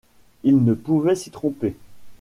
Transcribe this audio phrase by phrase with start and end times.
[0.43, 1.75] Il ne pouvait s’y tromper.